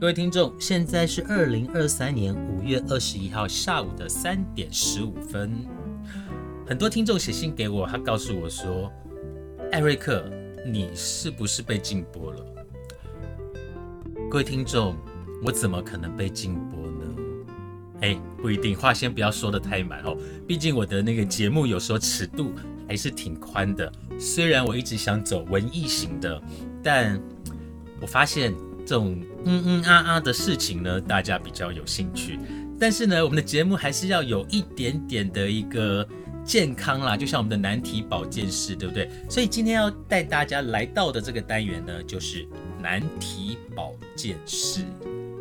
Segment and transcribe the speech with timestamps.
[0.00, 5.52] 各位听众，现在是二零二三年五月二十一号下午的三点十五分。
[6.66, 8.90] 很多听众写信给我，他告诉我说
[9.70, 10.24] ：“艾瑞克，
[10.66, 12.46] 你是不是被禁播了？”
[14.30, 14.96] 各位听众，
[15.44, 17.04] 我怎么可能被禁播呢？
[18.00, 20.16] 哎，不一定，话先不要说的太满哦。
[20.48, 22.54] 毕竟我的那个节目有时候尺度
[22.88, 23.92] 还是挺宽的。
[24.18, 26.42] 虽然我一直想走文艺型的，
[26.82, 27.20] 但
[28.00, 28.54] 我发现。
[28.90, 32.40] 这种嗯嗯啊啊的事情呢，大家比较有兴趣。
[32.76, 36.04] 但是呢，我们的节目还是要有一点点的一个
[36.44, 39.08] 健康啦，就像我们的难题保健室，对不对？
[39.28, 42.44] 所以今天要带大家来到的这个单元呢，就是
[42.82, 44.80] 难题保健室。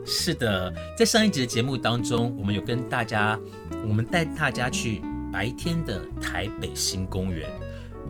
[0.05, 3.39] 是的，在上一集的节目当中，我们有跟大家，
[3.87, 5.01] 我们带大家去
[5.33, 7.49] 白天的台北新公园。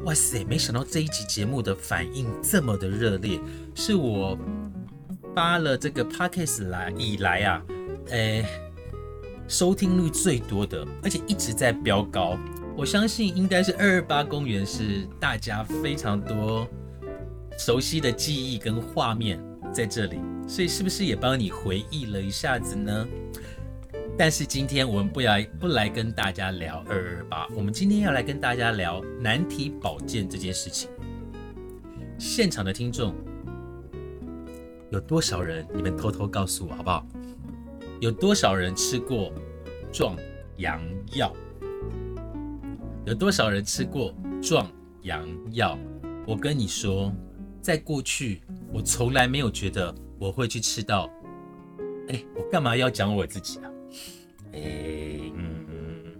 [0.03, 3.39] 哇塞，没想到这一集节目的反应这么的热烈，
[3.73, 4.37] 是我。
[5.35, 7.61] 发了这个 podcast 来以来啊，
[8.07, 8.45] 诶，
[9.47, 12.37] 收听率最多的，而且一直在飙高。
[12.75, 16.67] 我相信应该是二二八公园是大家非常多
[17.57, 19.39] 熟悉的记忆跟画面
[19.73, 23.07] 在这里，所以是不是也帮你回忆了一下子呢？
[24.17, 30.89] 但是今天我们不来不来跟大家聊二二八，我们今天要来跟大家聊难题保健这件事情。
[32.17, 33.13] 现场的听众。
[34.91, 35.67] 有多少人？
[35.73, 37.05] 你们偷偷告诉我好不好？
[37.99, 39.31] 有多少人吃过
[39.91, 40.15] 壮
[40.57, 40.81] 阳
[41.13, 41.31] 药？
[43.05, 44.65] 有多少人吃过壮
[45.03, 45.77] 阳药？
[46.25, 47.11] 我跟你说，
[47.61, 48.41] 在过去，
[48.73, 51.09] 我从来没有觉得我会去吃到。
[52.07, 53.71] 哎，我干嘛要讲我自己啊？
[54.53, 54.61] 哎，
[55.35, 56.15] 嗯，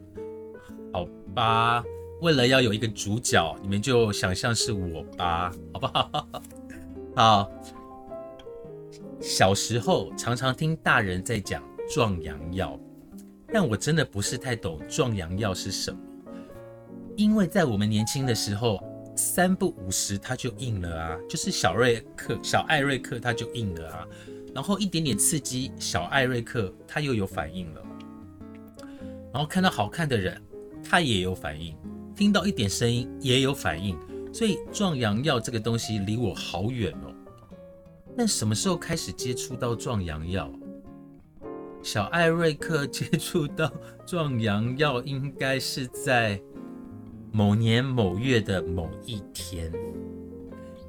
[0.93, 1.83] 好吧，
[2.21, 6.27] 为了要有一个主角，你们就想象是我吧，好不好？
[7.15, 7.51] 好。
[9.21, 11.61] 小时候常常听大人在讲
[11.93, 12.79] 壮阳药，
[13.51, 15.99] 但我真的不是太懂壮阳药是什么。
[17.17, 18.81] 因为在我们年轻的时候，
[19.17, 24.07] 三不五十它就硬了啊，就是小瑞克、小艾瑞克它就硬了啊。
[24.55, 27.81] 然后一点点刺激，小艾瑞克它又有反应了。
[29.33, 30.41] 然后看到好看的人，
[30.81, 31.75] 他也有反应；
[32.15, 33.97] 听到一点声音也有反应。
[34.33, 37.08] 所以壮阳药这个东西离我好远哦。
[38.19, 40.51] 但什么时候开始接触到壮阳药？
[41.81, 43.71] 小艾瑞克 接触到
[44.05, 46.37] 壮阳药，应该是在
[47.31, 49.71] 某年某月的某一天。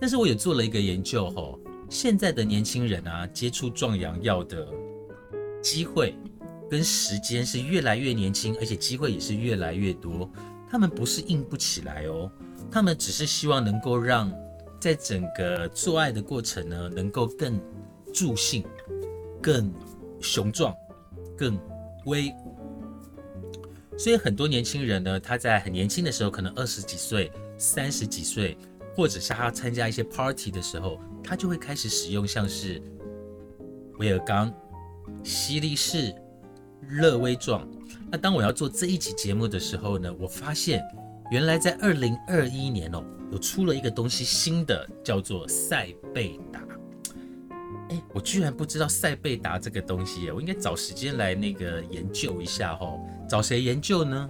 [0.00, 1.56] 但是我也做了一个研究，吼，
[1.88, 4.66] 现在的年轻人啊，接触壮阳药的
[5.62, 6.16] 机会
[6.68, 10.28] 跟时间是越来越年轻，而且机会也是越来越多。
[10.68, 12.28] 他们不是硬不起来哦，
[12.72, 14.28] 他们只是希望能够让。
[14.80, 17.60] 在整个做爱的过程呢，能够更
[18.14, 18.64] 助兴、
[19.42, 19.72] 更
[20.20, 20.74] 雄壮、
[21.36, 21.58] 更
[22.06, 22.56] 威武。
[23.98, 28.56] 所以很多年轻人呢，他在很年轻的时候，可能二十几岁、三十几岁，
[28.96, 32.80] 或者是他参加一些 party 的时候，他就会开始使用像是
[33.98, 34.50] 威尔刚、
[35.22, 36.14] 西力士、
[36.88, 37.68] 乐威壮。
[38.10, 40.82] 那当我要做这一集节目的时候呢，我发现
[41.30, 43.04] 原来在二零二一年哦。
[43.32, 46.60] 有出了一个东西新的，叫做赛贝达。
[47.90, 52.92] 哎，我居然不知道赛贝达这个东西，我应该找时间来那个研究一下哈。
[53.28, 54.28] 找谁研究呢？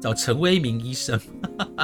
[0.00, 1.20] 找陈威明医生，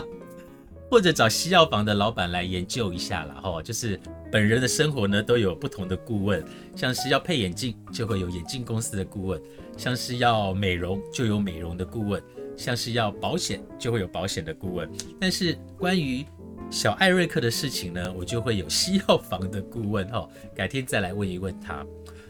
[0.91, 3.63] 或者找西药房的老板来研究一下了哈。
[3.63, 3.99] 就是
[4.33, 9.41] 本人的生活呢，都有不同的顾问，像是要配眼镜，就会有眼镜公司的顾问；
[9.77, 12.21] 像是要美容，就有美容的顾问。
[12.61, 14.87] 像是要保险，就会有保险的顾问；
[15.19, 16.27] 但是关于
[16.71, 20.29] 小艾瑞克的事情呢，我就会有西药房的顾问哈。
[20.55, 21.85] 改天再来问一问他。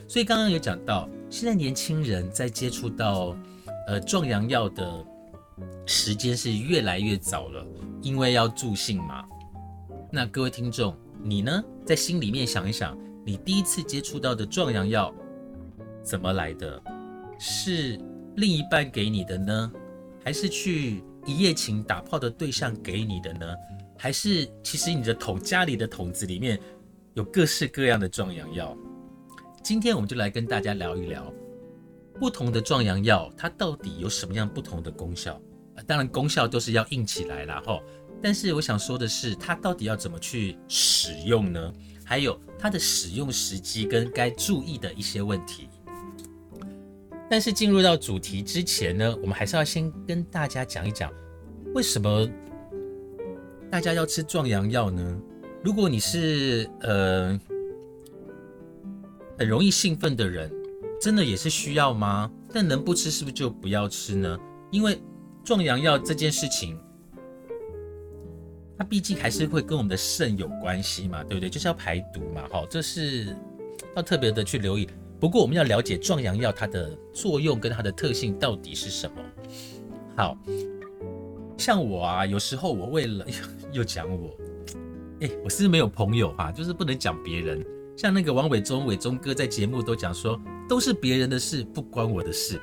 [0.06, 3.36] 所以刚刚有讲到，现在年轻人在接触到
[3.88, 5.04] 呃壮阳药的
[5.84, 7.66] 时间是越来越早了，
[8.00, 9.24] 因为要助兴嘛。
[10.12, 15.12] 那各位听众，你呢，在心里面想一想，你第一次接触到的壮阳药
[16.04, 16.80] 怎么来的？
[17.36, 17.98] 是
[18.36, 19.72] 另一半给你的呢，
[20.22, 23.46] 还是去一夜情打炮的对象给你的呢？
[23.98, 26.58] 还是其实你的桶家里的桶子里面
[27.14, 28.76] 有各式各样的壮阳药？
[29.62, 31.32] 今天我们就来跟大家聊一聊
[32.18, 35.40] 不同的壮阳药，它到底有什么样不同的功效？
[35.86, 37.82] 当然功效都是要硬起来啦，吼。
[38.22, 41.72] 但是我想说的是，它到底要怎么去使用呢？
[42.04, 45.68] 还有它的使用时机跟该注意的一些问题。
[47.30, 51.10] 但是进入到主题之前呢，我们还是要先跟大家讲一讲
[51.72, 52.28] 为什么。
[53.70, 55.20] 大家要吃壮阳药呢？
[55.62, 57.40] 如果你是呃
[59.38, 60.50] 很容易兴奋的人，
[61.00, 62.28] 真的也是需要吗？
[62.52, 64.36] 但能不吃是不是就不要吃呢？
[64.72, 65.00] 因为
[65.44, 66.76] 壮阳药这件事情，
[68.76, 71.48] 它毕竟还是会跟我们的肾有关系嘛，对不对？
[71.48, 73.36] 就是要排毒嘛，好，这是
[73.94, 74.88] 要特别的去留意。
[75.20, 79.16] 不过我们要了解壮阳药它的作用跟它的特性到底是什么。
[80.16, 80.36] 好。
[81.58, 83.26] 像我啊，有时候我为了
[83.70, 84.34] 又讲我，
[85.20, 87.62] 哎，我是没有朋友哈，就是不能讲别人。
[87.98, 92.58] 像那个王伟忠，伟忠哥在节目都讲说，都是别人的事，不关我的事。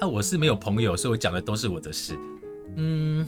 [0.00, 2.14] 啊，我是没有朋友，所以我讲的都是我的事。
[2.76, 3.26] 嗯，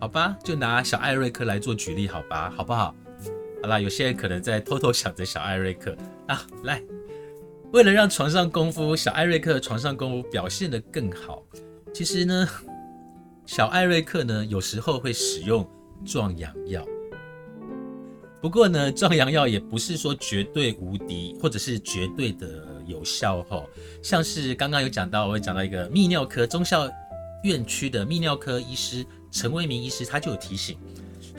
[0.00, 2.94] 好吧，就拿小艾瑞克来做举例，好吧，好不好？
[3.62, 5.94] 好啦，有些人可能在偷偷想着小艾瑞克
[6.26, 6.82] 啊，来，
[7.72, 11.42] 为了让床上功夫，小艾瑞克床上功夫表现得更好，
[11.92, 12.48] 其实呢。
[13.46, 15.66] 小艾瑞克呢，有时候会使用
[16.04, 16.86] 壮阳药。
[18.40, 22.46] 不过呢，壮阳药也不是说绝对无敌，或者是绝对的
[22.86, 23.64] 有效哈。
[24.02, 26.88] 像是刚刚有讲到，我会讲到一个泌尿科中校
[27.42, 30.76] 院区的泌尿科医师陈为民医师，他就有提醒，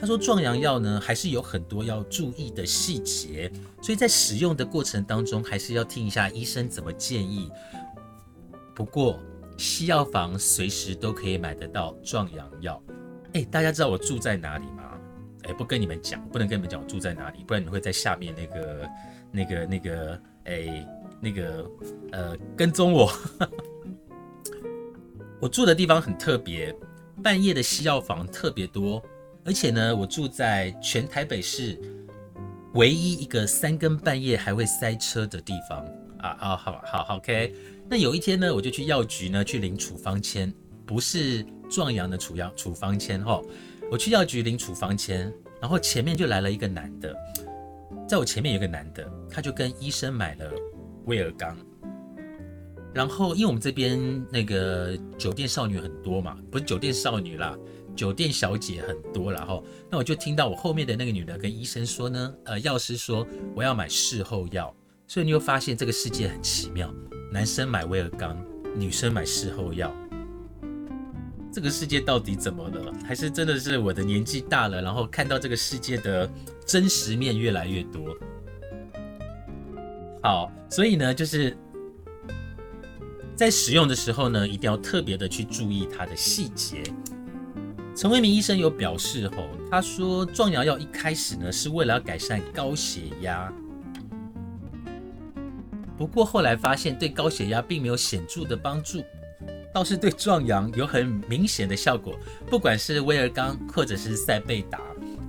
[0.04, 7.50] 他说壮阳药呢，还是有很多要注意的细节，所以在使用的过程当中，还是要听一下医生怎么建议。
[8.74, 9.18] 不过，
[9.56, 12.82] 西药房随时都可以买得到壮阳药，
[13.32, 14.82] 哎，大家知道我住在哪里吗？
[15.44, 18.90] 哎，不跟你们讲，不能跟你们讲我住在哪里，不然你会在下面那个、
[19.32, 20.86] 那个、那个，哎，
[21.18, 21.70] 那个，
[22.12, 23.10] 呃，跟踪我。
[25.40, 26.76] 我住的地方很特别，
[27.22, 29.02] 半夜的西药房特别多，
[29.44, 31.78] 而且呢，我住在全台北市
[32.72, 35.84] 唯一一个三更半夜还会塞车的地方
[36.18, 37.54] 啊啊，好好，OK。
[37.88, 40.52] 那有一天呢，我就去药局呢去领处方签，
[40.86, 43.40] 不是壮阳的处药处方签哈。
[43.90, 45.30] 我去药局领处方签，
[45.60, 47.14] 然后前面就来了一个男的，
[48.08, 50.50] 在我前面有个男的，他就跟医生买了
[51.04, 51.54] 威尔刚。
[52.94, 57.54] 然后因为我们这边那个酒店少女很多嘛，不是酒店少女啦，
[57.94, 64.74] 酒店小姐很多，然后那我就听到我后面的那个女的跟医生说呢，呃，药师说我要买事后药，
[65.06, 66.92] 所以你会发现这个世界很奇妙。
[67.32, 68.36] 男生买威尔刚，
[68.76, 69.92] 女生买事后药，
[71.52, 72.92] 这个世界到底怎么了？
[73.04, 76.30] 还是真的是我的年纪大了，然后看到这个世界的
[76.64, 78.16] 真实面越来越多？
[80.22, 81.56] 好，所以呢，就是
[83.34, 86.82] 在使用的时候呢，一定要特别的去注意它的细节。
[87.96, 93.52] 陈为民医生有表示吼，他说壮阳药一开始呢，是为了要改善高血压。
[95.96, 99.00] 不过后来发现对高血压并没有显著的帮助，
[99.72, 102.18] 倒是对壮阳有很明显的效果。
[102.50, 104.80] 不管是威尔刚，或者是塞贝达，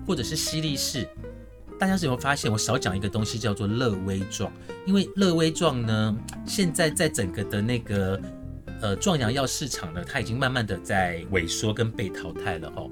[0.07, 1.07] 或者是西力士，
[1.79, 2.51] 大家有没有发现？
[2.51, 4.51] 我少讲一个东西叫做乐威壮，
[4.87, 6.17] 因为乐威壮呢，
[6.47, 8.19] 现在在整个的那个
[8.81, 12.87] 呃壮阳药市场呢，它已经慢慢的在萎缩跟被淘汰了哈。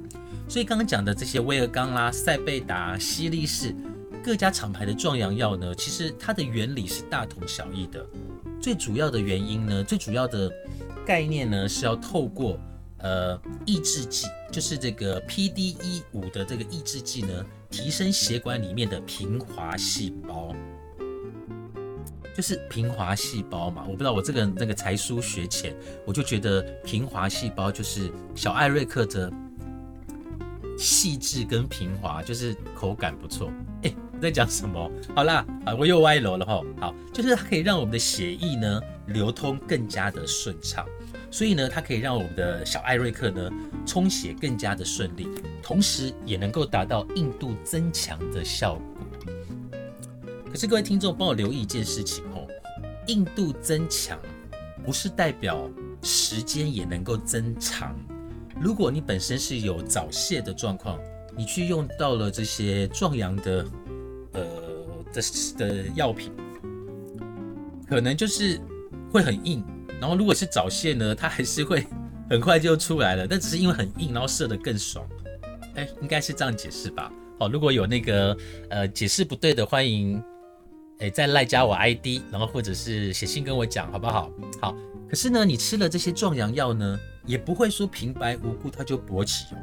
[0.47, 3.75] 所以刚刚讲的这些威尔刚啦、塞贝达、西力士。
[4.23, 8.05] 各家厂牌的壮阳药呢，其实它的原理是大同小异的。
[8.61, 10.49] 最主要的原因呢，最主要的
[11.05, 12.57] 概念呢，是要透过
[12.99, 20.55] 呃抑制剂，就是这个 P D E 五的这个抑制剂呢，提升血管里面的平滑细胞，
[22.35, 23.83] 就是平滑细胞嘛。
[23.85, 25.75] 我不知道我这个那个才疏学浅，
[26.05, 29.31] 我就觉得平滑细胞就是小艾瑞克的
[30.77, 33.51] 细致跟平滑，就是口感不错。
[33.83, 33.93] 哎。
[34.21, 34.89] 在讲什么？
[35.13, 36.61] 好啦，啊，我又歪楼了哈。
[36.79, 40.85] 好，就是它可以让我们的血液呢流通更加的顺畅，
[41.29, 43.51] 所以呢，它可以让我们的小艾瑞克呢
[43.85, 45.27] 充血更加的顺利，
[45.61, 49.02] 同时也能够达到硬度增强的效果。
[50.53, 52.47] 可是各位听众帮我留意一件事情哦，
[53.07, 54.19] 硬度增强
[54.85, 55.67] 不是代表
[56.03, 57.99] 时间也能够增长。
[58.61, 60.99] 如果你本身是有早泄的状况，
[61.35, 63.65] 你去用到了这些壮阳的
[64.33, 64.43] 呃
[65.11, 65.21] 的
[65.57, 66.31] 的药品，
[67.87, 68.61] 可能就是
[69.11, 69.65] 会很硬。
[69.99, 71.83] 然后如果是早泄呢，它还是会
[72.29, 75.03] 很快就出来了，但只是因为很硬，然后射得更爽。
[75.73, 77.11] 哎，应该是这样解释吧。
[77.39, 78.37] 好，如果有那个
[78.69, 80.23] 呃解释不对的，欢迎
[81.03, 84.31] 哎在赖加我 ID，然后或者是写信跟我讲，好不好？
[84.61, 84.73] 好。
[85.09, 89.57] 可是呢，你吃了这些壮阳药呢，也不会说平白无故它就勃起哦。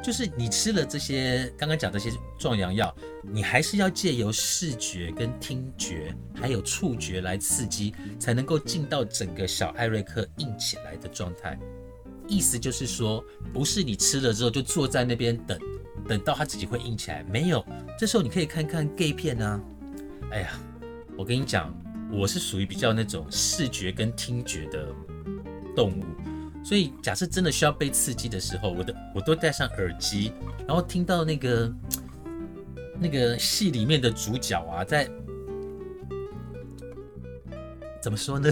[0.00, 11.58] 就是你吃了这些刚刚讲这些壮阳药，你还是要借由视觉、跟听觉，还有触觉来刺激，才能够进到整个小艾瑞克硬起来的状态。
[12.28, 15.58] 意思就是说，不是你吃了之后就坐在那边等，
[16.06, 17.64] 等到它自己会硬起来，没有。
[17.98, 19.60] 这时候你可以看看 gay 片啊。
[20.30, 20.50] 哎呀，
[21.16, 21.72] 我跟你讲，
[22.12, 24.88] 我是属于比较那种视觉跟听觉的
[25.76, 26.04] 动物。
[26.64, 30.32] 所以，假设真的需要被刺激的时候，我的我都戴上耳机，
[30.66, 31.72] 然后听到那个
[32.98, 35.08] 那个戏里面的主角啊，在
[38.02, 38.50] 怎么说呢？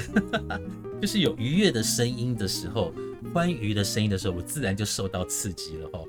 [1.00, 2.93] 就是有愉悦的声音的时候，
[3.33, 6.00] 欢愉的声音的时候，我自然就受到刺激了哈。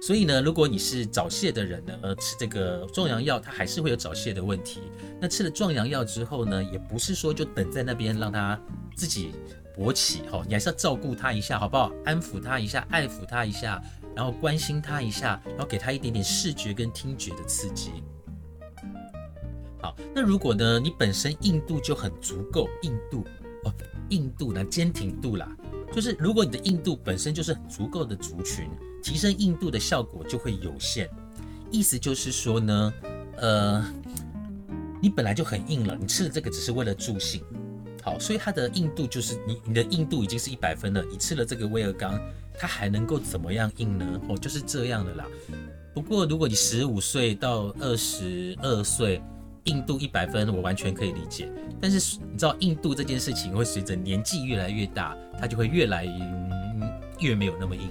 [0.00, 4.80] 所以呢，如果你是早泄的人呢，呃，吃这个壮阳药，它还是会有早泄的问题。
[5.20, 8.60] 那吃了壮阳药之后呢，也不是说就等在那边让它
[8.96, 9.32] 自己。
[9.78, 11.90] 勃起哈，你还是要照顾他一下，好不好？
[12.04, 13.80] 安抚他一下，爱抚他一下，
[14.14, 17.92] 然后关心他一下，然后给他一点点视觉跟听觉的刺激。
[19.80, 23.24] 好，那如果呢，你本身硬度就很足够，硬度
[23.64, 23.72] 哦，
[24.10, 25.48] 硬度呢，坚挺度啦，
[25.94, 28.68] 就是如果你的硬度本身就是足够的族群，
[29.02, 31.08] 提升硬度的效果就会有限。
[31.70, 32.94] 意思就是说呢，
[33.36, 33.84] 呃，
[35.00, 37.42] 你本来就很硬了，你吃的这个只是为了助兴。
[38.02, 42.18] 好，所以它的硬度就是你你的硬度已经是一百分了，你吃了这个威尔刚，
[42.58, 44.20] 它还能够怎么样硬呢？
[44.28, 45.26] 哦，就是这样的啦。
[45.94, 49.20] 不过如果你十五岁到二十二岁，
[49.64, 51.52] 硬度一百分，我完全可以理解。
[51.78, 56.06] 但是你知道硬度这件事情会随着年纪越来越大，它就会越来
[57.18, 57.90] 越没有那么硬。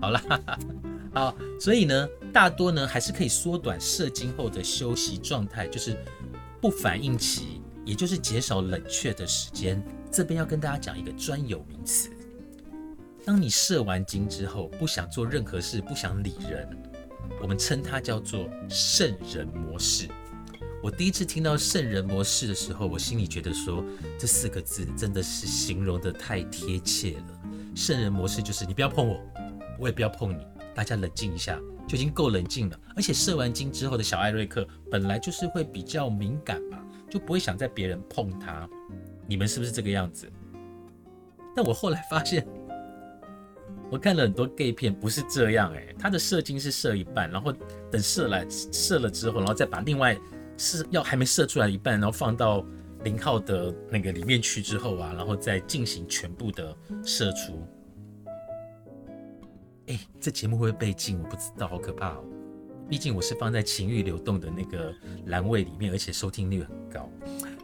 [0.00, 0.22] 好啦，
[1.12, 5.96] 好，所以呢，大多呢还是可以缩短射精后的休息状态，就是
[6.60, 7.60] 不反应期。
[7.84, 9.82] 也就是减少冷却的时间。
[10.10, 12.10] 这边要跟大家讲一个专有名词：
[13.24, 16.68] 当你射完精之后，不想做任何事，不想理人，
[17.40, 20.06] 我们称它叫做圣人模式。
[20.82, 23.82] 我第一次听到圣人模式的时候，我心里觉得说
[24.18, 27.40] 这四个字真的是形容的太贴切了。
[27.74, 29.18] 圣人模式就是你不要碰我，
[29.78, 32.80] 我也不要碰你，大家冷静一下就已经够冷静了。
[32.96, 36.78] 而且射完精之后的小艾瑞克本来就是会比较敏感嘛。
[37.10, 38.68] 就不会想在别人碰他，
[39.26, 40.30] 你们是不是这个样子？
[41.56, 42.46] 但我后来发现，
[43.90, 47.50] 我看了很多 gay 片，不是这样诶，他的射精是射一半，然后
[47.90, 50.14] 等射来射了之后，然后再把另外
[50.58, 52.62] 是要还没射出来一半，然后放到
[53.04, 57.66] 零号的那个里面去之后啊，然后再进行全部的射出。
[59.88, 61.18] 哎，这节目会不会被禁？
[61.18, 62.24] 我不知道，好可怕哦。
[62.88, 64.94] 毕竟我是放在情欲流动的那个
[65.26, 67.08] 栏位里面，而且收听率很高。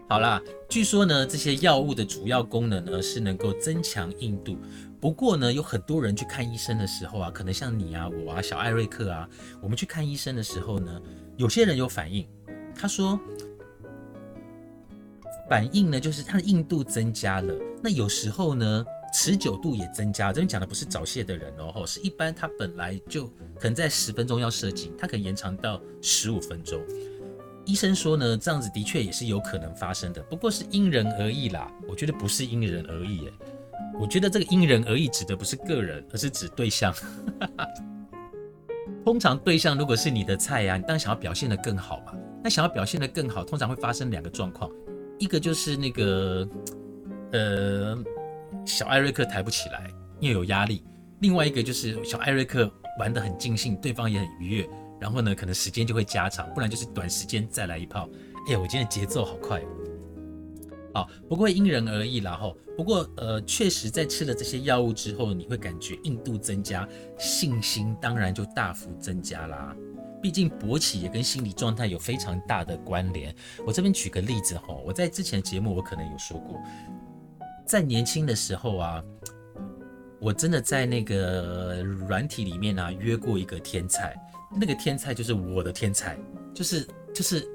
[0.08, 4.56] 好啦，据说呢，这些药物的主要功能呢是能够增强硬度。
[5.00, 9.28] 不过呢，有很多人去看医生的时候啊，可能像你啊、我啊、小艾瑞克啊，
[9.60, 11.00] 我们去看医生的时候呢，
[11.36, 12.26] 有些人有反应。
[12.74, 13.18] 他说，
[15.48, 17.54] 反应呢就是它的硬度增加了。
[17.82, 18.86] 那有时候呢。
[19.14, 23.26] 持久度也增加，这边讲的不是早泄的人哦，是一般他本来就
[23.60, 26.82] 可能在十分钟要射精，他可能延长到十五分钟。
[27.64, 31.72] 医生说呢，这样子的确也是有可能发生的，不过是因人而异啦。
[31.88, 33.32] 我觉得不是因人而异，诶，
[34.00, 36.92] 我觉得这个因人而异指的不是个人，而是指对象。
[39.04, 42.12] 通常对象如果是你的菜呀，你当然想要表现得更好嘛。
[42.42, 44.68] 那想要表现得更好，通常会发生两个状况，
[45.20, 46.48] 一个就是那个，
[47.30, 47.96] 呃。
[48.66, 50.84] 小艾瑞克抬不起来，因为有压力。
[51.20, 54.68] 另外一个就是小艾瑞克玩得很尽兴，对方也很愉悦。
[55.00, 58.08] 然后呢，可能时间就会加长，不然就是短时间再来一炮。
[58.48, 59.60] 哎呀，我今天节奏好快。
[60.94, 62.56] 好，不过因人而异啦吼。
[62.76, 69.76] 不过呃，确实在吃了这些药物之后，你会感觉硬度增加，信心当然就大幅增加啦。
[70.20, 73.34] 毕竟勃起也跟心理状态有非常大的关联。
[73.66, 76.60] 我这边举个例子吼，我在之前节目我可能有说过。
[77.66, 79.02] 在年轻的时候啊，
[80.20, 84.14] 我真的在那个软体里面啊约过一个天才，
[84.58, 86.18] 那个天才就是我的天才，
[86.52, 87.46] 就是就是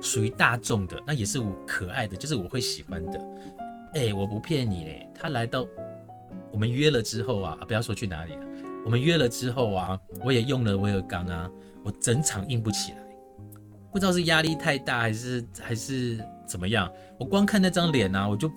[0.00, 3.20] 属于大众的，那也是我可爱的，就是我会喜欢的。
[3.94, 5.66] 哎，我不骗你嘞，他来到
[6.52, 8.46] 我们约了之后啊，不要说去哪里了，
[8.84, 11.50] 我们约了之后啊，我也用了威尔刚啊，
[11.82, 12.98] 我整场硬不起来，
[13.90, 18.50] 不知道是压力太大还是还是怎么样，我光看那张脸啊，我就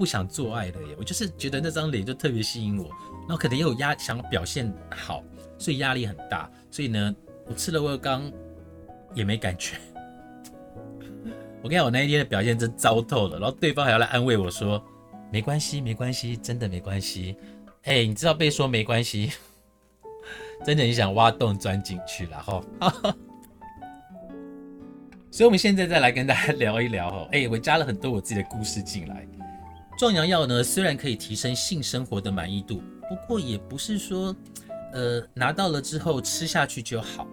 [0.00, 2.88] 不想做爱了耶，我就是觉得那张脸就特别吸引我，
[3.28, 5.22] 然后可能也有压想表现好，
[5.58, 7.14] 所以压力很大，所以呢，
[7.46, 8.32] 我吃了威刚
[9.14, 9.76] 也没感觉。
[11.62, 14.82] 我跟你讲，我那一天的表现真糟透了，然后对方还要来安慰我说
[15.30, 17.36] ：“没关系，没关系，真的没关系。”
[17.84, 19.32] 哎，你知道被说没关系，
[20.64, 22.64] 真的你想挖洞钻进去了哈。
[25.30, 27.28] 所以，我们现在再来跟大家聊一聊哈。
[27.32, 29.28] 哎，我加了很多我自己的故事进来。
[30.00, 34.34] 壮阳药呢，虽然可以提升性生活的满意度，不过也不是说，
[34.94, 37.28] 呃，拿到了之后吃下去就好。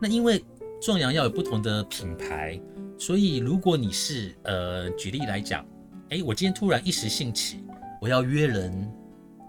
[0.00, 0.42] 那因为
[0.80, 2.58] 壮阳药有不同的品牌。
[2.98, 5.62] 所以，如果你是呃，举例来讲，
[6.08, 7.62] 哎，我今天突然一时兴起，
[8.00, 8.90] 我要约人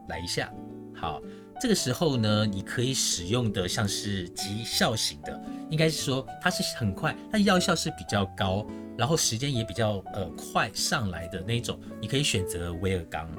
[0.10, 0.51] 来一下，
[0.93, 1.22] 好，
[1.62, 5.39] 这个时候呢，你可以使用的像是急效型的，
[5.70, 8.65] 应该是说它是很快，它药效是比较高，
[8.98, 13.30] 然后时间也比较呃快上来的那种，你可以选择威尔刚，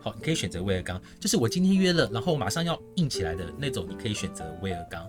[0.00, 5.04] 好，你可以选择威尔刚，就是我今天约了，然后马上要硬起来的那种，你可以选择威尔刚。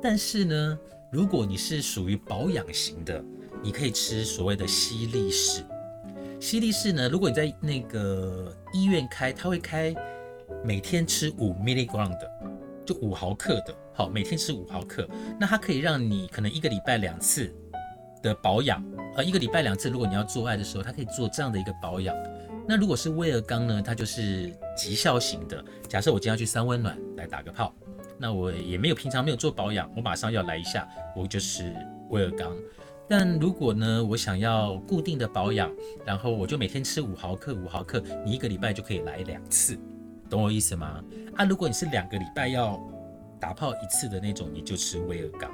[0.00, 0.78] 但是呢，
[1.10, 3.20] 如果你是属于保养型的，
[3.60, 5.64] 你可以吃所谓的西力士，
[6.38, 9.92] 西力士呢，如果你在那个医院开，他会开
[10.64, 12.30] 每天吃五 milligram 的，
[12.84, 17.52] 就五毫克的，好，每天吃五毫克，那它可以让你可能一个礼拜两次
[18.22, 18.84] 的保养，
[19.16, 22.14] 呃，一个礼拜两次，如果你要做爱的时候，它可以做这样的一个保养。
[22.68, 27.72] 那如果是威尔刚呢，它就是极效型的，假设我今天要去三温暖来打个泡，
[28.18, 31.72] 那我也没有平常没有做保养，我马上要来一下，我就是
[32.10, 32.52] 威尔刚。
[33.08, 35.72] 但如果呢，我想要固定的保养，
[36.04, 39.78] 然后我就每天吃五毫克，五毫克，你一个礼拜就可以来两次，
[40.28, 41.02] 懂我意思吗？
[41.36, 42.80] 啊，如果你是两个礼拜要
[43.40, 45.50] 打泡一次的那种，你就吃威尔刚。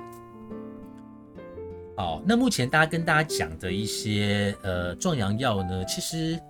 [1.96, 6.40] 好，那目前大家跟大家讲的一些呃壮阳药呢，其实。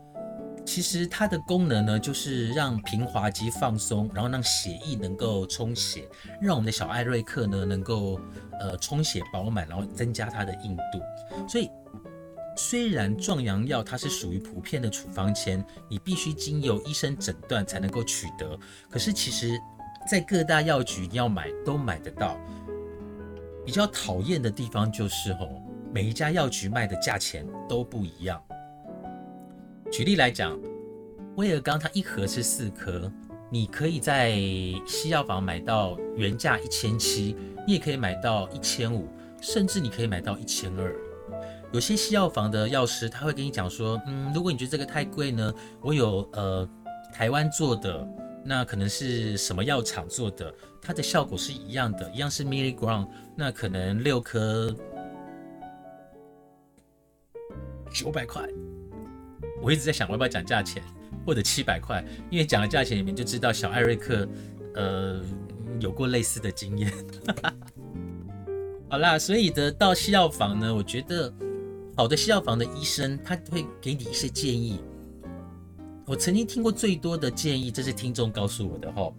[0.64, 6.08] 其实它的功能呢，就是让平滑肌放松，然后让血液能够充血，
[6.40, 8.20] 让我们的小艾瑞克呢能够
[8.60, 11.48] 呃充血饱满，然后增加它的硬度。
[11.48, 11.68] 所以
[12.56, 18.58] 虽然壮阳药它是属于普遍的处方签，你必须经由医生诊断才能够取得，
[18.90, 19.58] 可是其实
[20.10, 22.38] 在各大药局你要买都买得到。
[23.64, 25.62] 比较讨厌的地方就是吼，
[25.92, 28.42] 每一家药局卖的价钱都不一样。
[29.90, 30.58] 举例来讲，
[31.36, 33.10] 威尔刚它一盒是四颗，
[33.50, 34.32] 你可以在
[34.86, 37.36] 西药房买到原价一千七，
[37.66, 39.08] 你也可以买到一千五，
[39.40, 40.92] 甚至你可以买到一千二。
[41.72, 46.68] 有些西药房的药师他会跟你讲说，嗯，如果你觉得这个太贵呢，我有呃
[47.12, 48.06] 台湾做的，
[48.44, 54.74] 那可能是什么药厂做的，它的效果是一样的，一样是 milligram，那可能六颗
[57.90, 58.46] 九百块。
[59.62, 60.82] 我一直在想，我要不要讲价钱，
[61.24, 64.28] 或者七百块，因为讲了价钱，你们就知道小艾瑞克，
[64.74, 65.22] 呃，
[65.80, 66.92] 有过类似的经验。
[68.90, 71.32] 好啦，所以的到西药房呢，我觉得
[72.02, 74.80] 好的西药房的医生他会给你一些建议。
[76.04, 79.12] 我曾经听过最多的建议，这是听众告诉我的哈。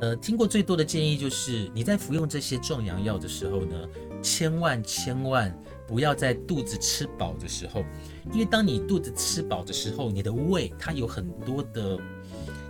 [0.00, 3.76] 呃，听过最多的建议就是你在服用这些壮阳药的时候呢，
[4.22, 5.54] 千万千万。
[5.86, 7.84] 不要在肚子吃饱的时候，
[8.32, 11.98] 因为当你肚子吃饱的时候，你的胃它有很多的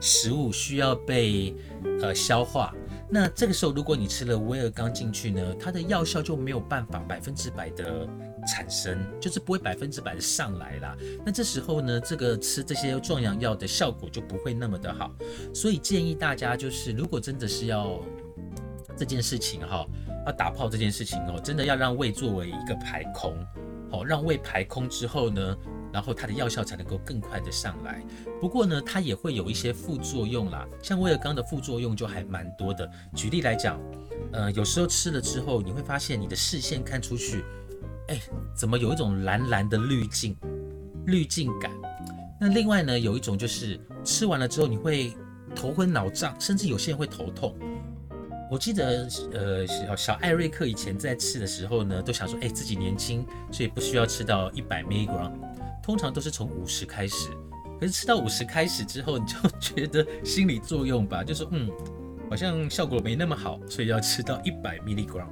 [0.01, 1.55] 食物需要被
[2.01, 2.75] 呃消化。
[3.11, 8.09] 那这个时候，如果你吃了威尔刚进去呢，它的药效就没有办法百分之百的
[8.47, 10.97] 产生，就是不会百分之百的上来啦。
[11.25, 15.11] 那这时候呢，这个吃这些壮阳药的效果就不会那么的好。
[15.55, 18.01] 所以建议大家就是，如果真的是要
[18.97, 19.87] 这件事情哈。
[20.27, 23.35] 要打泡这件事情哦，真的要让胃作为一个排空，
[23.91, 25.57] 好，让胃排空之后呢，
[25.91, 28.05] 然后它的药效才能够更快的上来。
[28.39, 32.89] 不过呢，它也会有一些副作用啦，像威尔刚的副作用就还蛮多的。
[33.15, 33.81] 举例来讲，
[34.33, 37.43] 呃，有时候吃了之后，你会发现你的视线看出去，
[38.11, 38.21] 哎，
[38.55, 40.37] 怎么有一种蓝蓝的滤镜，
[41.07, 41.71] 滤镜感。
[42.41, 45.15] 那另外呢，有一种就是吃完了之后你会
[45.55, 47.57] 头昏脑胀，甚至有些人会头痛。
[48.51, 55.31] 我记得，呃，小小艾瑞克以前在吃的时候呢，都想说，哎，自己年轻，所以不需要吃到一百 milligram，
[55.81, 57.29] 通常都是从五十开始。
[57.79, 61.71] 可是吃到五十开始之后，你就觉得心理作用吧，就说，嗯，
[62.29, 65.29] 好像效果没那么好，所以要吃到一百 milligram。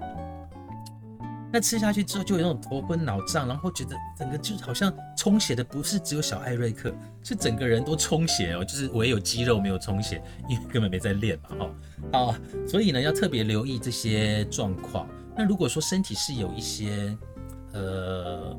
[1.51, 11.71] 那吃下去之后就有那种头昏脑胀，然后觉得整个就好像充血的不是只有小艾瑞克，是整个人都充血哦，就是我也有肌肉没有充血，因为根本没在练嘛哈。
[12.13, 12.35] 好，
[12.67, 15.09] 所以呢要特别留意这些状况。
[15.37, 17.17] 那如果说身体是有一些
[17.73, 18.55] 呃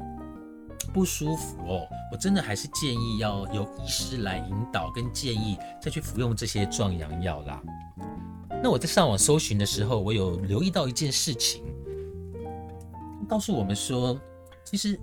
[0.91, 7.61] 不舒服哦，我真的还是建议要由医师来引导跟建议再去服用这些壮阳药啦。
[8.63, 11.63] 那我在上网搜寻的时候，我有留意到一件事情。
[13.29, 14.19] 告诉我们说，
[14.65, 14.99] 其实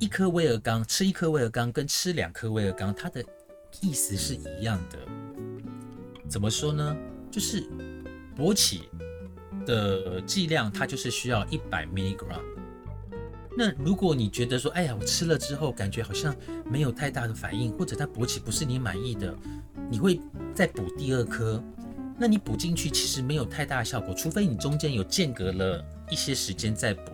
[0.00, 3.24] 一颗威尔刚吃一颗威尔刚跟吃两颗威尔刚，它的
[3.80, 4.98] 意思是一样的。
[6.28, 6.96] 怎么说呢？
[7.30, 7.62] 就是
[8.36, 8.88] 勃起
[9.64, 12.42] 的剂量，它就是需要一百 milligram。
[13.56, 16.34] 那如果你觉得说，哎呀，我吃了之后感觉好像
[16.68, 19.32] 没有太大的反应，或者它勃起不是你满意的，
[19.88, 20.20] 你会
[20.52, 21.62] 再补第二颗。
[22.18, 25.84] 那你补进去其实没有太大的效果，除非你中间有间隔了。
[26.10, 27.12] 一些时间再补，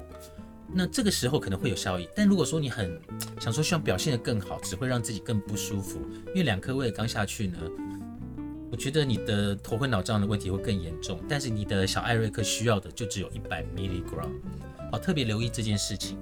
[0.73, 2.09] 那这个时候可能会有效益。
[2.15, 3.01] 但如果说你很
[3.41, 6.01] 想说希望表现得更好，只会让自己更不舒服。
[6.29, 7.59] 因为两颗胃刚下去呢，
[8.71, 11.21] 我觉得你的头昏脑胀的问题会更严重。
[11.29, 14.31] 但是你的小艾瑞克需要的就只有一百 milligram，
[14.91, 16.19] 好，特别留意这件事情。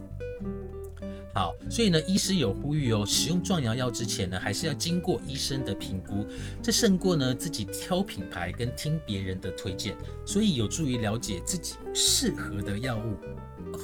[1.32, 6.26] 好，所以呢，医师有呼吁哦，使用壮阳药之前呢，还是要经过医生的评估，
[6.60, 13.16] 这胜过呢自己挑品牌跟听别人的推荐，所以有助于了解自己适合的药物。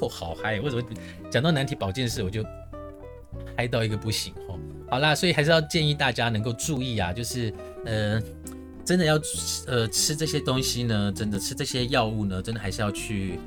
[0.01, 0.59] 哦，好嗨！
[0.61, 0.83] 为什么
[1.31, 2.45] 讲到难题保健室我就
[3.57, 4.59] 嗨到一个不行哦？
[4.91, 7.55] 好啦，所以还是要建议大家能够注意啊，就是
[7.85, 8.21] 呃，
[8.85, 9.15] 真的要
[9.69, 13.39] 呃吃这些东西呢，真的吃这些药物呢，真的还是要去。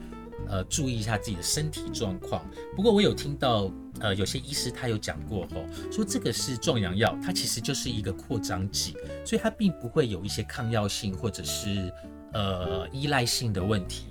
[0.50, 2.44] 呃，注意一下自己的身体状况。
[2.76, 11.94] 不过我有听到，呃，有些医师他有讲过吼，说这个是壮阳药，它其实就是一个扩张剂，所以它并不会有一些抗药性或者是
[12.34, 14.06] 呃依赖性的问题。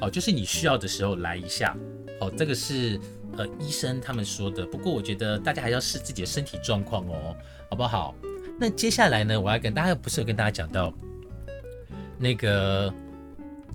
[0.00, 1.76] 好，就是你需要的时候来一下。
[2.18, 2.98] 好，这个是
[3.36, 4.66] 呃医生他们说的。
[4.66, 7.36] 不过我觉得大家还要视自己的身体状况哦，
[7.70, 8.16] 好不好？
[8.58, 10.92] 那接下来呢，我要跟大家不是有跟大家讲到
[12.18, 12.92] 那个。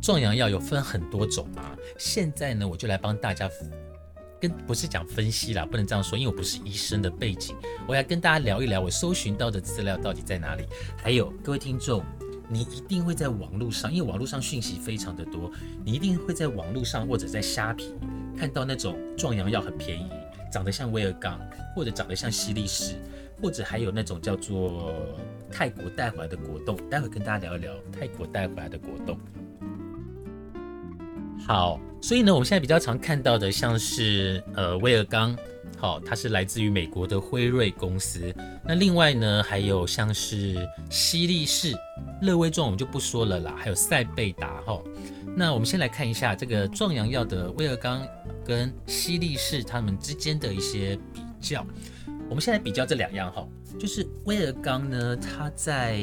[0.01, 3.49] 壮阳药有分很多种啊，现在呢，我就来帮大家
[4.39, 10.63] 跟不是讲分析啦，不能这样说，因为我不是医生的背景，我要跟大家聊一聊我搜寻到的资料到底在哪里。
[10.97, 12.01] 还有各位听众，
[12.47, 15.51] 你一定会在网络上，因为网络上讯息非常的多，
[15.83, 17.93] 你一定会在网络上或者在虾皮
[18.38, 20.09] 看到那种壮阳药很便宜，
[20.49, 21.38] 长得像威尔刚，
[21.75, 22.95] 或者长得像西力士，
[23.41, 24.95] 或者还有那种叫做
[25.51, 29.19] 泰国带回来的果冻，待会跟大家聊一聊泰国带回来的果冻。
[31.47, 35.36] 好，所以呢，我们现在比较常看到的，像是呃威尔刚，
[35.78, 38.32] 好，它是来自于美国的辉瑞公司。
[38.63, 40.56] 那另外呢，还有像是
[40.91, 41.73] 西力士、
[42.21, 43.56] 乐威壮，我们就不说了啦。
[43.58, 44.80] 还有赛贝达，哈。
[45.36, 48.06] 那我们先来看一下这个壮阳药的威尔刚
[48.45, 51.65] 跟西力士他们之间的一些比较。
[52.30, 53.47] 我们现在比较这两样，哈，
[53.80, 55.97] 就是威尔刚呢，它在。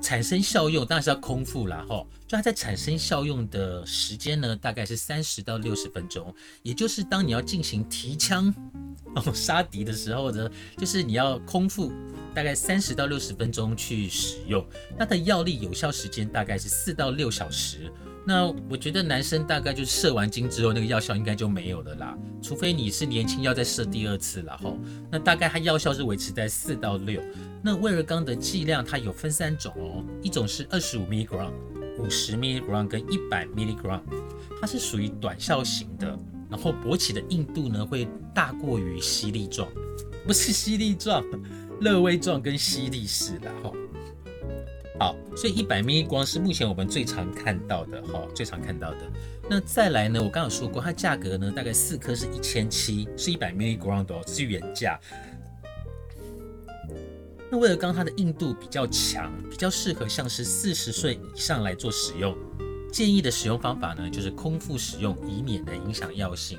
[0.00, 8.52] 产生效用当然是要空腹啦，哈，就它在产生效用的时间呢，大概是三十到六十分钟，也就是当你要进行提枪
[9.14, 11.92] 哦杀敌的时候呢，就是你要空腹
[12.34, 14.64] 大概三十到六十分钟去使用，
[14.98, 17.92] 它的药力有效时间大概是四到六小时。
[18.26, 24.78] 那我觉得男生大概就是射完精之后，那个药效应该就没有了啦，除非你是年轻要再射第二次了吼。
[25.10, 27.20] 那大概它药效是维持在四到六。
[27.62, 31.50] 那威尔刚的剂量它有分三种哦，一种是二十五 milligram、
[31.98, 34.00] 五十 milligram 跟一百 milligram，
[34.60, 36.18] 它是属于短效型的，
[36.48, 39.68] 然后勃起的硬度呢会大过于犀利状，
[40.26, 41.22] 不是犀利状，
[41.80, 43.72] 乐威状跟犀利式的哈。
[44.98, 48.98] 好，所以一百 m 光是目前我们最常看到的，哈，最常看到的。
[49.48, 50.22] 那再来呢？
[50.22, 55.00] 我刚刚说过，它价格呢大概四颗是一千七，是一百 m 光的哦，是原价。
[57.50, 62.36] 那为了刚它的硬度比较强，比较适合像是四十岁以上来做使用，
[62.92, 66.58] 建议的使用方法呢就是空腹使用，以免的影响药性。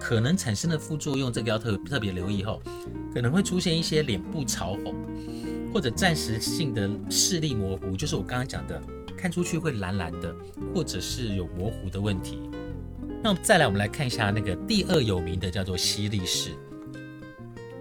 [0.00, 2.62] 可能产生的副作用，这个要特特别留意吼，
[3.12, 4.94] 可能会出现一些脸部潮红。
[5.70, 8.82] 或者暂时性的视力模糊，就是我刚刚讲的，
[9.18, 10.34] 看出去会蓝蓝的，
[10.74, 12.38] 或者是有模糊的问题。
[13.22, 16.52] 那再来，我们来看一下那个第二有名的叫做西力士，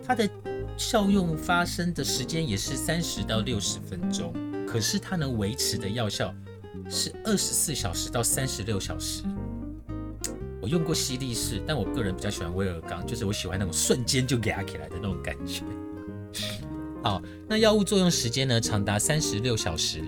[0.06, 0.30] 它的
[0.78, 4.32] 效用发生的时间也是三十到六十分钟，
[4.68, 6.32] 可是它能维持的药效
[6.88, 9.24] 是二十四小时到三十六小时。
[10.62, 15.64] 我用过西力士，但我个人比较喜欢威尔刚，就是我喜欢那种瞬间就压起来的那种感觉。
[17.04, 20.04] 好，那药物作用时间呢，长达三十六小时。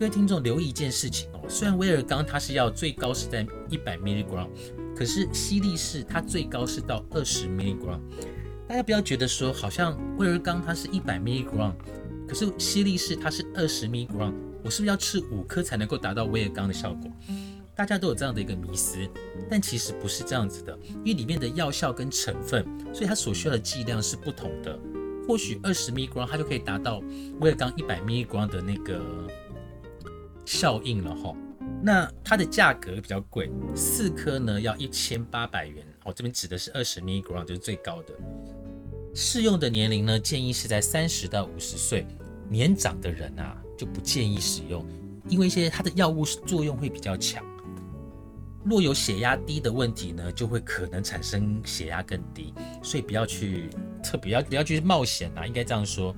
[0.00, 4.48] 各位听众留意一件事情哦，虽然威尔刚它是要最高是在一百 milligram，
[4.96, 8.00] 可是西力士它最高是到二十 milligram。
[8.68, 11.72] 大家不要觉得说好像威尔刚它是一百 mg，
[12.26, 14.32] 可是西力士它是二十 mg，
[14.64, 17.10] 我是不是要吃五颗才能够达到威尔刚的效果？
[17.74, 18.98] 大家都有这样的一个迷思，
[19.48, 24.78] 但其实不是这样子的，因为里面的药效跟成分，所以它所需要的剂量是不同的。
[25.28, 27.02] 或许二十 mg 它就可以达到
[27.40, 29.00] 威尔刚一百 mg 的那个。
[30.48, 31.34] 效应了哈，
[31.82, 35.84] 那它的价格比较贵，四颗呢要一千八百元。
[36.04, 38.14] 哦，这边指的是二十 mg 就是最高的。
[39.16, 42.06] 适用的年龄呢，建议是在三十到五十岁，
[42.50, 44.84] 年长的人啊就不建议使用，
[45.26, 47.42] 因为一些它的药物作用会比较强。
[48.62, 52.52] 若有血压低的问题呢，就会可能产生血压更低，
[52.82, 53.70] 所以不要去
[54.04, 56.14] 特别要不要去冒险啊，应该这样说。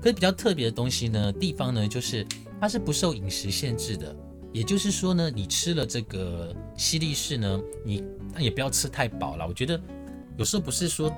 [0.00, 2.26] 可是比较特别的东西呢，地方呢就是。
[2.60, 4.16] 它是不受饮食限制的，
[4.50, 9.46] 也就是说呢，你吃了这个西力士呢，你那也不要吃太饱了。
[9.46, 9.78] 我觉得
[10.38, 11.12] 有时候不是说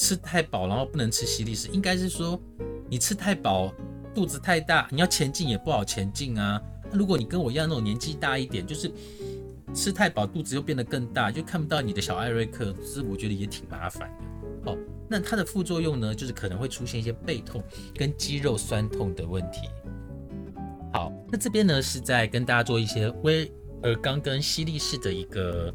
[0.00, 2.40] 吃太饱然后不能吃西力士，应该是说
[2.88, 3.70] 你吃太饱
[4.14, 6.58] 肚子太大，你要前进也不好前进啊。
[6.90, 8.90] 那如果你跟我一样那种年纪大一点，就是
[9.74, 14.10] 吃太饱肚子又变得更大，就看不到你的小艾瑞克，是我觉得也挺麻烦
[14.64, 14.72] 的。
[14.72, 17.62] 哦，那它的副作用呢，就是可能会出现一些背痛
[17.94, 19.68] 跟肌肉酸痛的问题。
[20.94, 25.70] 好，那这边呢是在跟大家做一些威尔刚跟西力士的一个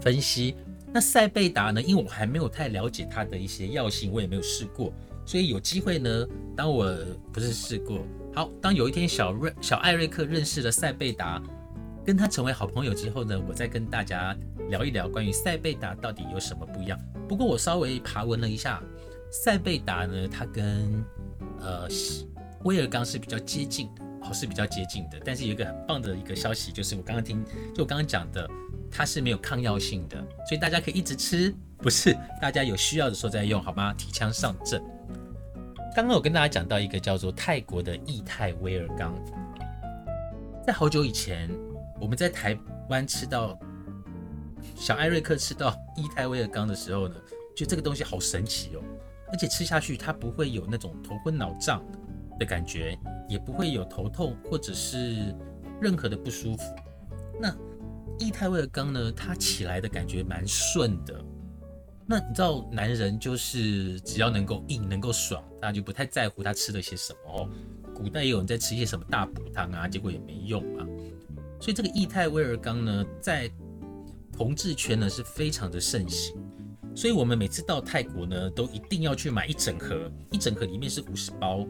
[0.00, 0.56] 分析。
[0.92, 4.92] 那塞贝达呢，因为我还没有太了解它的一些药性，我也没有试过，
[5.26, 6.94] 所以有机会呢，当我
[7.32, 8.00] 不是试过，
[8.34, 11.42] 好，当有一天小瑞小艾瑞克认识了塞贝达，
[12.04, 14.36] 跟他成为好朋友之后呢，我再跟大家
[14.70, 16.98] 聊一聊关于塞贝达到底有什么不一样。
[17.28, 18.82] 不过我稍微爬文了一下，
[19.30, 21.04] 塞贝达呢，它跟
[21.60, 21.88] 呃。
[22.64, 27.40] 威尔刚是比较接近的，哦是比较接近的，但是有一个很棒的一个消息，就是我刚刚听，
[27.72, 28.50] 就我刚刚讲的，
[28.90, 33.92] 它是没有抗药性的，所以大家可以一直吃，不是大家有需要的时候再用，好吗？
[33.94, 34.82] 提枪上阵。
[35.94, 39.14] 刚刚我跟大家讲到一个叫做泰国的益泰威尔刚，
[40.66, 41.50] 在好久以前，
[42.00, 43.58] 我们在台湾吃到
[44.74, 47.14] 小艾瑞克吃到益泰威尔刚的时候呢，
[47.56, 48.82] 就这个东西好神奇哦，
[49.32, 51.82] 而且吃下去它不会有那种头昏脑胀。
[52.38, 52.96] 的感觉
[53.28, 55.34] 也不会有头痛或者是
[55.80, 56.62] 任何的不舒服。
[57.40, 57.52] 那
[58.18, 59.12] 益泰威尔刚呢？
[59.12, 61.24] 它起来的感觉蛮顺的。
[62.06, 67.48] 那你知道男人就是只要能够硬能够爽，大家就不太在乎他吃了些什么哦。
[67.94, 70.86] 古代也有人在吃一些什么大补汤啊，结果也没用啊。
[71.60, 73.50] 所以这个益泰威尔刚呢，在
[74.32, 76.36] 同志圈呢是非常的盛行。
[76.94, 81.66] 所以我们每次到泰国呢，都一定要去买一整盒，一整盒里面是五十包。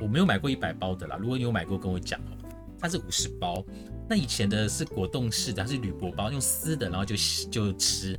[0.00, 2.36] 我没有买过一百包的啦，如果你有买过，跟我讲哦。
[2.78, 3.62] 它是五十包，
[4.10, 7.14] 那以前的是果冻式的，它是铝箔包，用撕的，然后就
[7.48, 8.18] 就吃。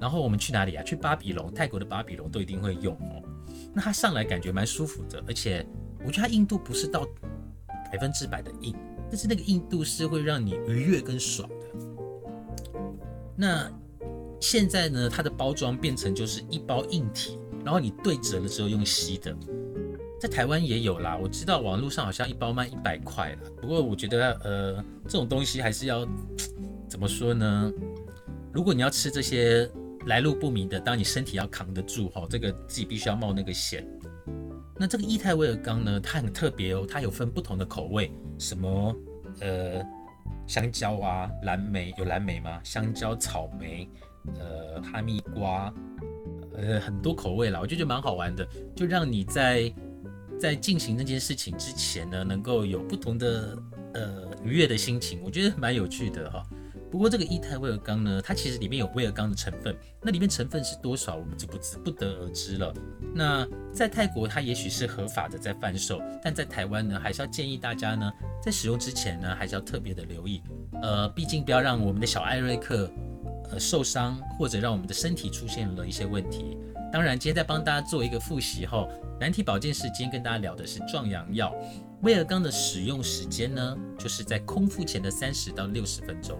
[0.00, 0.82] 然后我们去哪里啊？
[0.82, 3.22] 去巴比龙，泰国的巴比龙都一定会用哦。
[3.74, 5.66] 那它上来感觉蛮舒服的，而且
[6.06, 7.06] 我觉得它硬度不是到
[7.92, 8.74] 百分之百的硬，
[9.10, 11.66] 但是那个硬度是会让你愉悦跟爽的。
[13.36, 13.70] 那
[14.40, 19.36] 现在呢，它的包装变成就是一包硬体，然后你对折了之后用吸的。
[20.20, 23.50] 在台湾也有啦，我知道网络上好像一包卖一百块了。
[23.58, 26.06] 不过我觉得，呃，这种东西还是要
[26.86, 27.72] 怎么说呢？
[28.52, 29.66] 如果你要吃这些
[30.04, 33.82] 来路不明的，当你身体要扛得住哈，这个自己必须要冒那个险。
[34.76, 38.94] 那这个伊泰威尔刚呢，它很特别哦，它有分不同的口味，什么
[39.40, 39.82] 呃
[40.46, 42.60] 香蕉啊、蓝莓有蓝莓吗？
[42.62, 43.88] 香蕉、草莓、
[44.38, 45.72] 呃哈密瓜，
[46.54, 49.72] 呃很多口味啦，我就觉得蛮好玩的，就让你在。
[50.40, 53.58] 在进行那件事情之前呢，能够有不同的
[53.92, 56.42] 呃愉悦的心情，我觉得蛮有趣的哈。
[56.90, 62.74] 不过这个伊泰威尔刚呢，它其实里面有威尔刚的成分，那里面成分是多少，我们就不知不得而知了。
[63.14, 68.10] 那在泰国它也许是合法的在贩售，但在台湾呢，还是要建议大家呢，
[68.42, 70.42] 在使用之前呢，还是要特别的留意，
[70.82, 72.90] 呃，毕竟不要让我们的小艾瑞克
[73.52, 76.56] 呃受伤，或者让我们的身体出现了一些问题。
[76.92, 81.54] 当然，今天在帮大家做一个复习后，难题保健室今天跟大家聊的是壮阳药。
[82.02, 86.38] 威尔刚的使用时间呢，就是在空腹前的三十到六十分钟。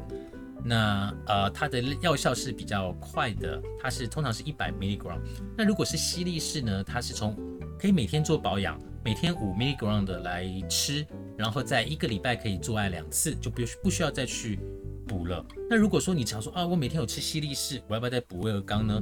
[0.65, 5.19] 那呃，它的药效是比较快的，它是通常是一百 milligram。
[5.57, 7.37] 那如果是西力士呢，它是从
[7.79, 14.59] 可以每天做保养，每天五 milligram 的来吃，然后在一个礼拜可以做爱两次，就不不需要再去
[15.07, 15.45] 补了。
[15.69, 19.01] 那如果说你常说啊，我每天有吃西力士，我要不要再补威尔刚呢？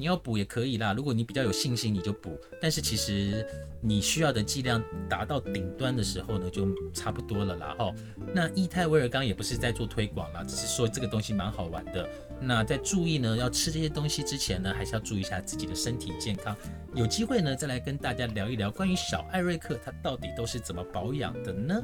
[0.00, 2.38] 你要补也可以啦，如果你比较有信心，你就补。
[2.60, 3.46] 但是其实
[3.82, 7.76] 你需要的剂量达到顶端的时候呢，就差不多了啦。
[7.78, 7.92] 哈，
[8.34, 12.08] 那益泰威尔刚也不是在做推广啦，只是说这个东西蛮好玩的。
[12.40, 16.56] 那在注意呢，要吃这些东西之前呢，还是要注意一下自己的身体健康。
[16.94, 21.82] 有机会呢，再来跟大家聊一聊关于小艾瑞克它到底都是怎么保养的呢？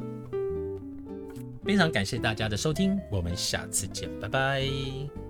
[1.62, 5.25] 非常感谢大家的收听，我们下次见，拜拜。